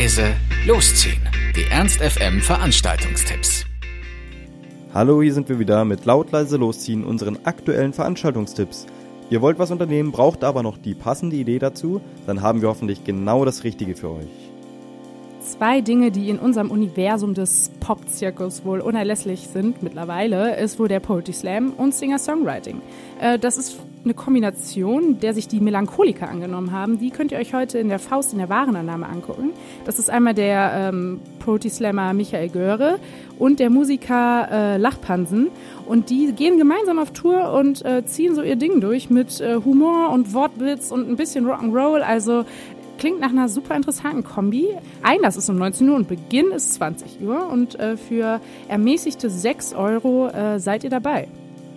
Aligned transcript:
leise, 0.00 0.34
losziehen. 0.66 1.20
Die 1.54 1.70
Ernst 1.70 2.00
FM 2.00 2.40
Veranstaltungstipps. 2.40 3.66
Hallo, 4.94 5.20
hier 5.20 5.34
sind 5.34 5.50
wir 5.50 5.58
wieder 5.58 5.84
mit 5.84 6.06
laut 6.06 6.32
leise 6.32 6.56
losziehen 6.56 7.04
unseren 7.04 7.38
aktuellen 7.44 7.92
Veranstaltungstipps. 7.92 8.86
Ihr 9.28 9.42
wollt 9.42 9.58
was 9.58 9.70
unternehmen, 9.70 10.10
braucht 10.10 10.42
aber 10.42 10.62
noch 10.62 10.78
die 10.78 10.94
passende 10.94 11.36
Idee 11.36 11.58
dazu, 11.58 12.00
dann 12.26 12.40
haben 12.40 12.62
wir 12.62 12.70
hoffentlich 12.70 13.04
genau 13.04 13.44
das 13.44 13.62
Richtige 13.62 13.94
für 13.94 14.08
euch. 14.12 14.50
Zwei 15.42 15.82
Dinge, 15.82 16.10
die 16.10 16.30
in 16.30 16.38
unserem 16.38 16.70
Universum 16.70 17.34
des 17.34 17.70
Pop-Zirkus 17.80 18.64
wohl 18.64 18.80
unerlässlich 18.80 19.48
sind 19.48 19.82
mittlerweile, 19.82 20.56
ist 20.56 20.78
wohl 20.78 20.88
der 20.88 21.00
Poetry 21.00 21.34
Slam 21.34 21.74
und 21.74 21.94
Singer-Songwriting. 21.94 22.80
Äh, 23.20 23.38
das 23.38 23.58
ist 23.58 23.78
eine 24.04 24.14
Kombination, 24.14 25.20
der 25.20 25.34
sich 25.34 25.48
die 25.48 25.60
Melancholiker 25.60 26.28
angenommen 26.28 26.72
haben. 26.72 26.98
Die 26.98 27.10
könnt 27.10 27.32
ihr 27.32 27.38
euch 27.38 27.52
heute 27.54 27.78
in 27.78 27.88
der 27.88 27.98
Faust 27.98 28.32
in 28.32 28.38
der 28.38 28.48
Warenannahme 28.48 29.06
angucken. 29.06 29.50
Das 29.84 29.98
ist 29.98 30.10
einmal 30.10 30.34
der 30.34 30.72
ähm, 30.74 31.20
Poetry 31.38 31.68
Slammer 31.68 32.12
Michael 32.14 32.48
Göre 32.48 32.98
und 33.38 33.60
der 33.60 33.70
Musiker 33.70 34.48
äh, 34.50 34.76
Lachpansen. 34.78 35.48
Und 35.86 36.10
die 36.10 36.32
gehen 36.32 36.56
gemeinsam 36.56 36.98
auf 36.98 37.12
Tour 37.12 37.52
und 37.52 37.84
äh, 37.84 38.04
ziehen 38.04 38.34
so 38.34 38.42
ihr 38.42 38.56
Ding 38.56 38.80
durch 38.80 39.10
mit 39.10 39.40
äh, 39.40 39.56
Humor 39.64 40.10
und 40.10 40.32
Wortwitz 40.32 40.90
und 40.90 41.08
ein 41.08 41.16
bisschen 41.16 41.46
Rock'n'Roll. 41.46 42.00
Also 42.00 42.44
klingt 42.98 43.20
nach 43.20 43.30
einer 43.30 43.48
super 43.48 43.74
interessanten 43.76 44.24
Kombi. 44.24 44.68
Einlass 45.02 45.36
ist 45.36 45.48
um 45.48 45.56
19 45.56 45.88
Uhr 45.88 45.96
und 45.96 46.08
Beginn 46.08 46.52
ist 46.52 46.74
20 46.74 47.20
Uhr. 47.22 47.48
Und 47.50 47.78
äh, 47.78 47.96
für 47.96 48.40
ermäßigte 48.68 49.28
6 49.28 49.74
Euro 49.74 50.28
äh, 50.28 50.58
seid 50.58 50.84
ihr 50.84 50.90
dabei. 50.90 51.28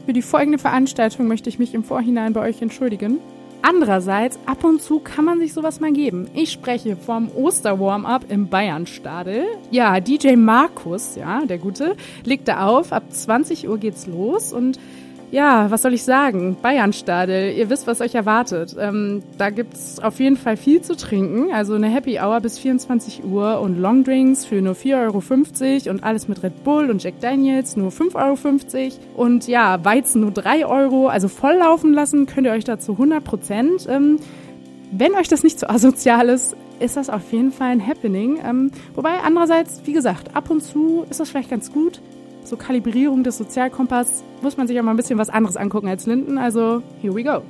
Für 0.05 0.12
die 0.13 0.21
folgende 0.21 0.57
Veranstaltung 0.57 1.27
möchte 1.27 1.48
ich 1.49 1.59
mich 1.59 1.73
im 1.73 1.85
Vorhinein 1.85 2.34
bei 2.34 2.41
euch 2.41 2.61
entschuldigen. 2.61 3.19
Andererseits, 3.61 4.38
ab 4.45 4.66
und 4.66 4.81
zu 4.81 5.00
kann 5.00 5.23
man 5.23 5.39
sich 5.39 5.53
sowas 5.53 5.80
mal 5.80 5.94
geben. 5.94 6.28
Ich 6.33 6.52
spreche 6.52 6.97
vom 6.97 7.30
Osterwarm-up 7.33 8.25
im 8.30 8.50
Bayernstadel. 8.50 9.45
Ja, 9.72 10.02
DJ 10.02 10.36
Markus, 10.36 11.16
ja, 11.16 11.45
der 11.45 11.58
Gute, 11.58 11.95
legt 12.25 12.50
da 12.50 12.67
auf. 12.67 12.91
Ab 12.91 13.03
20 13.09 13.69
Uhr 13.69 13.78
geht's 13.78 14.05
los 14.05 14.52
und 14.52 14.78
ja, 15.34 15.72
was 15.72 15.81
soll 15.81 15.95
ich 15.95 16.03
sagen? 16.03 16.58
Bayernstadel, 16.62 17.58
ihr 17.58 17.67
wisst, 17.72 17.88
was 17.88 18.02
euch 18.02 18.14
erwartet. 18.14 18.76
Ähm, 18.80 19.23
da 19.40 19.50
gibt's 19.50 19.98
auf 20.00 20.20
jeden 20.20 20.38
Fall 20.38 20.58
viel 20.58 20.81
zu 20.81 20.95
trinken. 20.95 21.52
Also 21.52 21.73
eine 21.73 21.88
Happy 21.88 22.20
Hour 22.20 22.40
bis 22.40 22.59
24 22.59 23.23
Uhr 23.25 23.59
und 23.59 23.80
Longdrinks 23.80 24.45
für 24.45 24.62
nur 24.62 24.75
4,50 24.75 25.88
Euro 25.88 25.90
und 25.90 26.03
alles 26.03 26.28
mit 26.28 26.44
Red 26.44 26.64
Bull 26.64 26.92
und 26.92 27.02
Jack 27.02 27.20
Daniels 27.20 27.75
nur 27.75 27.90
5,50 27.90 28.75
Euro. 28.75 28.94
Und 29.16 29.48
ja, 29.48 29.84
Weizen 29.84 30.22
nur 30.22 30.30
3 30.30 30.67
Euro. 30.67 31.08
Also 31.08 31.30
volllaufen 31.30 31.94
lassen 31.94 32.28
könnt 32.28 32.45
ihr 32.45 32.53
euch 32.53 32.66
dazu 32.66 32.92
100 32.92 33.23
Prozent. 33.23 33.88
Ähm, 33.90 34.20
wenn 34.92 35.16
euch 35.16 35.30
das 35.30 35.42
nicht 35.42 35.59
so 35.59 35.66
asozial 35.66 36.30
ist, 36.30 36.56
ist 36.80 36.95
das 36.95 37.09
auf 37.09 37.31
jeden 37.31 37.52
Fall 37.52 37.72
ein 37.72 37.88
Happening. 37.88 38.40
Ähm, 38.45 38.70
wobei 38.94 39.14
andererseits, 39.25 39.81
wie 39.86 39.94
gesagt, 39.94 40.36
ab 40.36 40.52
und 40.52 40.62
zu 40.62 41.08
ist 41.09 41.20
das 41.20 41.31
vielleicht 41.31 41.50
ganz 41.50 41.72
gut 41.72 42.02
so 42.47 42.58
Kalibrierung 42.58 43.23
des 43.23 43.38
Sozialkompass 43.38 44.23
muss 44.41 44.58
man 44.58 44.67
sich 44.67 44.80
auch 44.80 44.83
mal 44.83 44.91
ein 44.91 44.97
bisschen 44.97 45.19
was 45.19 45.30
anderes 45.30 45.58
angucken 45.58 45.88
als 45.88 46.05
Linden. 46.05 46.38
Also, 46.38 46.81
here 47.02 47.16
we 47.16 47.23
go. 47.23 47.41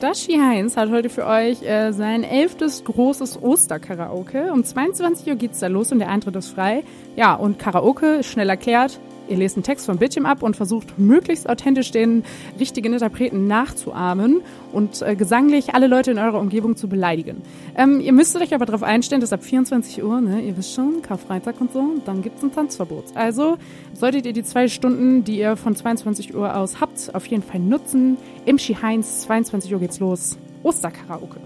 Dashi 0.00 0.34
Heinz 0.34 0.76
hat 0.76 0.90
heute 0.90 1.08
für 1.08 1.26
euch 1.26 1.62
äh, 1.62 1.90
sein 1.92 2.22
elftes 2.22 2.84
großes 2.84 3.42
Osterkaraoke. 3.42 4.52
Um 4.52 4.62
22 4.62 5.28
Uhr 5.28 5.36
geht's 5.36 5.60
da 5.60 5.68
los 5.68 5.90
und 5.90 6.00
der 6.00 6.10
Eintritt 6.10 6.36
ist 6.36 6.50
frei. 6.50 6.84
Ja, 7.16 7.34
und 7.34 7.58
Karaoke 7.58 8.22
schnell 8.22 8.50
erklärt. 8.50 9.00
Ihr 9.28 9.36
lest 9.36 9.56
einen 9.56 9.64
Text 9.64 9.86
vom 9.86 9.98
Bildschirm 9.98 10.26
ab 10.26 10.42
und 10.42 10.56
versucht 10.56 10.98
möglichst 10.98 11.48
authentisch 11.48 11.90
den 11.90 12.24
richtigen 12.58 12.92
Interpreten 12.92 13.46
nachzuahmen 13.46 14.42
und 14.72 15.02
äh, 15.02 15.16
gesanglich 15.16 15.74
alle 15.74 15.86
Leute 15.86 16.10
in 16.10 16.18
eurer 16.18 16.38
Umgebung 16.38 16.76
zu 16.76 16.88
beleidigen. 16.88 17.42
Ähm, 17.76 18.00
ihr 18.00 18.12
müsstet 18.12 18.42
euch 18.42 18.54
aber 18.54 18.66
darauf 18.66 18.82
einstellen, 18.82 19.20
dass 19.20 19.32
ab 19.32 19.42
24 19.42 20.02
Uhr, 20.02 20.20
ne, 20.20 20.40
ihr 20.40 20.56
wisst 20.56 20.74
schon, 20.74 21.02
Karfreitag 21.02 21.60
und 21.60 21.72
so, 21.72 21.94
dann 22.04 22.22
gibt's 22.22 22.42
ein 22.42 22.52
Tanzverbot. 22.52 23.04
Also 23.14 23.56
solltet 23.94 24.26
ihr 24.26 24.32
die 24.32 24.44
zwei 24.44 24.68
Stunden, 24.68 25.24
die 25.24 25.38
ihr 25.38 25.56
von 25.56 25.74
22 25.74 26.34
Uhr 26.34 26.56
aus 26.56 26.80
habt, 26.80 27.14
auf 27.14 27.26
jeden 27.26 27.42
Fall 27.42 27.60
nutzen. 27.60 28.16
Im 28.44 28.58
Ski 28.58 28.74
Heinz, 28.74 29.22
22 29.22 29.72
Uhr 29.72 29.80
geht's 29.80 30.00
los. 30.00 30.36
Osterkaraoke. 30.62 31.40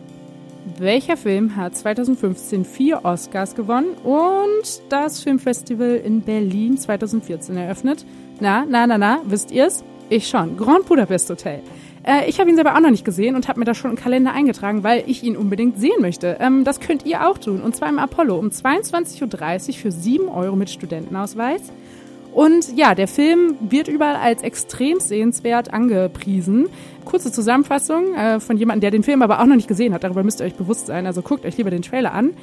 Welcher 0.80 1.18
Film 1.18 1.56
hat 1.56 1.76
2015 1.76 2.64
vier 2.64 3.04
Oscars 3.04 3.54
gewonnen 3.54 3.90
und 4.02 4.80
das 4.88 5.20
Filmfestival 5.20 5.96
in 5.96 6.22
Berlin 6.22 6.78
2014 6.78 7.54
eröffnet? 7.54 8.06
Na, 8.40 8.64
na, 8.66 8.86
na, 8.86 8.96
na, 8.96 9.20
wisst 9.26 9.50
ihr's? 9.50 9.84
Ich 10.08 10.26
schon. 10.26 10.56
Grand 10.56 10.86
Budapest 10.86 11.28
Hotel. 11.28 11.60
Äh, 12.02 12.30
ich 12.30 12.40
habe 12.40 12.48
ihn 12.48 12.56
selber 12.56 12.74
auch 12.76 12.80
noch 12.80 12.90
nicht 12.90 13.04
gesehen 13.04 13.36
und 13.36 13.46
habe 13.46 13.58
mir 13.58 13.66
das 13.66 13.76
schon 13.76 13.90
im 13.90 13.96
Kalender 13.98 14.32
eingetragen, 14.32 14.82
weil 14.82 15.04
ich 15.06 15.22
ihn 15.22 15.36
unbedingt 15.36 15.78
sehen 15.78 16.00
möchte. 16.00 16.38
Ähm, 16.40 16.64
das 16.64 16.80
könnt 16.80 17.04
ihr 17.04 17.28
auch 17.28 17.36
tun. 17.36 17.60
Und 17.60 17.76
zwar 17.76 17.90
im 17.90 17.98
Apollo 17.98 18.38
um 18.38 18.48
22.30 18.48 19.68
Uhr 19.68 19.74
für 19.74 19.92
7 19.92 20.28
Euro 20.30 20.56
mit 20.56 20.70
Studentenausweis. 20.70 21.60
Und 22.32 22.76
ja, 22.76 22.94
der 22.94 23.08
Film 23.08 23.56
wird 23.60 23.88
überall 23.88 24.16
als 24.16 24.42
extrem 24.42 25.00
sehenswert 25.00 25.72
angepriesen. 25.72 26.68
Kurze 27.04 27.32
Zusammenfassung 27.32 28.14
äh, 28.14 28.40
von 28.40 28.56
jemandem, 28.56 28.82
der 28.82 28.90
den 28.90 29.02
Film 29.02 29.22
aber 29.22 29.40
auch 29.40 29.46
noch 29.46 29.56
nicht 29.56 29.68
gesehen 29.68 29.92
hat. 29.92 30.04
Darüber 30.04 30.22
müsst 30.22 30.40
ihr 30.40 30.46
euch 30.46 30.54
bewusst 30.54 30.86
sein. 30.86 31.06
Also 31.06 31.22
guckt 31.22 31.44
euch 31.44 31.56
lieber 31.56 31.70
den 31.70 31.82
Trailer 31.82 32.12
an. 32.12 32.34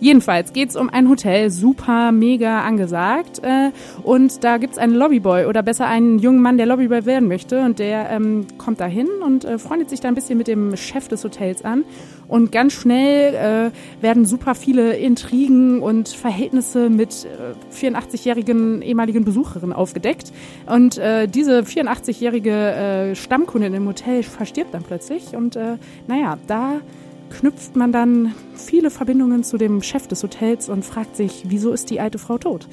Jedenfalls 0.00 0.52
geht's 0.52 0.76
um 0.76 0.88
ein 0.88 1.08
Hotel, 1.08 1.50
super, 1.50 2.12
mega 2.12 2.62
angesagt. 2.62 3.40
Äh, 3.42 3.70
und 4.02 4.44
da 4.44 4.58
gibt's 4.58 4.78
einen 4.78 4.94
Lobbyboy 4.94 5.46
oder 5.46 5.62
besser 5.62 5.86
einen 5.86 6.18
jungen 6.18 6.40
Mann, 6.40 6.56
der 6.56 6.66
Lobbyboy 6.66 7.04
werden 7.04 7.28
möchte. 7.28 7.60
Und 7.60 7.78
der 7.78 8.10
ähm, 8.10 8.46
kommt 8.58 8.80
da 8.80 8.86
hin 8.86 9.08
und 9.24 9.44
äh, 9.44 9.58
freundet 9.58 9.90
sich 9.90 10.00
da 10.00 10.08
ein 10.08 10.14
bisschen 10.14 10.38
mit 10.38 10.46
dem 10.46 10.76
Chef 10.76 11.08
des 11.08 11.24
Hotels 11.24 11.64
an. 11.64 11.84
Und 12.28 12.52
ganz 12.52 12.74
schnell 12.74 13.34
äh, 13.34 14.02
werden 14.02 14.24
super 14.24 14.54
viele 14.54 14.96
Intrigen 14.96 15.80
und 15.80 16.08
Verhältnisse 16.08 16.90
mit 16.90 17.26
äh, 17.26 17.74
84-jährigen 17.74 18.82
ehemaligen 18.82 19.24
Besucherinnen 19.24 19.72
aufgedeckt. 19.72 20.32
Und 20.66 20.98
äh, 20.98 21.26
diese 21.26 21.60
84-jährige 21.60 22.50
äh, 22.50 23.14
Stammkundin 23.14 23.74
im 23.74 23.86
Hotel 23.86 24.22
verstirbt 24.22 24.74
dann 24.74 24.82
plötzlich. 24.82 25.34
Und 25.34 25.56
äh, 25.56 25.76
naja, 26.06 26.38
da 26.46 26.80
knüpft 27.30 27.76
man 27.76 27.92
dann 27.92 28.34
viele 28.54 28.90
Verbindungen 28.90 29.44
zu 29.44 29.58
dem 29.58 29.82
Chef 29.82 30.06
des 30.06 30.22
Hotels 30.22 30.68
und 30.68 30.84
fragt 30.84 31.16
sich, 31.16 31.44
wieso 31.46 31.72
ist 31.72 31.90
die 31.90 32.00
alte 32.00 32.18
Frau 32.18 32.38
tot? 32.38 32.68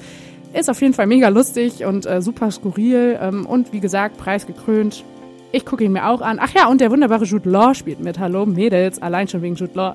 Ist 0.52 0.70
auf 0.70 0.80
jeden 0.80 0.94
Fall 0.94 1.06
mega 1.06 1.28
lustig 1.28 1.84
und 1.84 2.06
äh, 2.06 2.22
super 2.22 2.50
skurril 2.50 3.18
ähm, 3.20 3.46
und 3.46 3.72
wie 3.72 3.80
gesagt, 3.80 4.16
preisgekrönt. 4.16 5.04
Ich 5.52 5.64
gucke 5.64 5.84
ihn 5.84 5.92
mir 5.92 6.08
auch 6.08 6.20
an. 6.20 6.38
Ach 6.40 6.52
ja, 6.54 6.68
und 6.68 6.80
der 6.80 6.90
wunderbare 6.90 7.24
Jude 7.24 7.48
Law 7.48 7.74
spielt 7.74 8.00
mit. 8.00 8.18
Hallo 8.18 8.46
Mädels, 8.46 9.00
allein 9.00 9.28
schon 9.28 9.42
wegen 9.42 9.54
Jude 9.54 9.74
Law. 9.74 9.94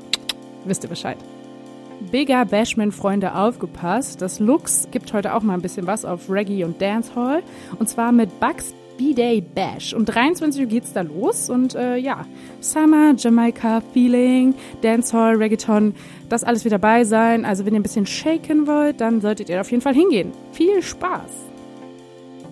Wisst 0.65 0.83
ihr 0.83 0.89
Bescheid. 0.89 1.17
Bigger 2.11 2.45
Bashman-Freunde 2.45 3.35
aufgepasst. 3.35 4.21
Das 4.21 4.39
Lux 4.39 4.87
gibt 4.91 5.13
heute 5.13 5.35
auch 5.35 5.43
mal 5.43 5.53
ein 5.53 5.61
bisschen 5.61 5.87
was 5.87 6.03
auf 6.03 6.29
Reggae 6.29 6.63
und 6.63 6.81
Dancehall. 6.81 7.43
Und 7.77 7.89
zwar 7.89 8.11
mit 8.11 8.39
Bugs 8.39 8.73
B-Day 9.01 9.41
Bash. 9.41 9.93
Um 9.95 10.05
23 10.05 10.61
Uhr 10.61 10.67
geht's 10.67 10.93
da 10.93 11.01
los 11.01 11.49
und 11.49 11.73
äh, 11.73 11.97
ja, 11.97 12.25
Summer, 12.59 13.15
Jamaica, 13.17 13.81
Feeling, 13.93 14.53
Dancehall, 14.83 15.37
Reggaeton, 15.37 15.95
das 16.29 16.43
alles 16.43 16.63
wird 16.63 16.73
dabei 16.73 17.03
sein. 17.03 17.43
Also 17.43 17.65
wenn 17.65 17.73
ihr 17.73 17.79
ein 17.79 17.83
bisschen 17.83 18.05
shaken 18.05 18.67
wollt, 18.67 19.01
dann 19.01 19.19
solltet 19.19 19.49
ihr 19.49 19.59
auf 19.59 19.71
jeden 19.71 19.81
Fall 19.81 19.95
hingehen. 19.95 20.31
Viel 20.51 20.83
Spaß! 20.83 21.31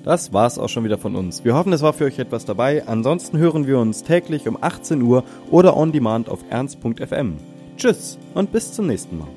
Das 0.04 0.34
war's 0.34 0.58
auch 0.58 0.70
schon 0.70 0.86
wieder 0.86 0.98
von 0.98 1.16
uns. 1.16 1.44
Wir 1.44 1.54
hoffen, 1.54 1.72
es 1.72 1.84
war 1.84 1.94
für 1.94 2.06
euch 2.06 2.18
etwas 2.18 2.46
dabei. 2.46 2.88
Ansonsten 2.88 3.38
hören 3.38 3.68
wir 3.68 3.78
uns 3.78 4.04
täglich 4.04 4.48
um 4.48 4.58
18 4.60 5.02
Uhr 5.04 5.24
oder 5.52 5.78
on 5.78 5.92
demand 5.92 6.30
auf 6.30 6.40
ernst.fm. 6.50 7.38
Tschüss 7.78 8.18
und 8.34 8.52
bis 8.52 8.74
zum 8.74 8.88
nächsten 8.88 9.20
Mal. 9.20 9.28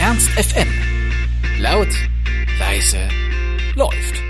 Ernst 0.00 0.30
FM. 0.30 0.68
Laut, 1.60 1.88
leise, 2.58 2.98
läuft. 3.76 4.29